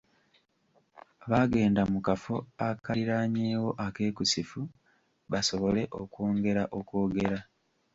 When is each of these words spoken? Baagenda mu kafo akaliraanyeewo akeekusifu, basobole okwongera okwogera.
Baagenda 1.29 1.81
mu 1.91 1.99
kafo 2.07 2.35
akaliraanyeewo 2.67 3.71
akeekusifu, 3.85 4.59
basobole 5.31 5.81
okwongera 6.01 6.63
okwogera. 6.79 7.37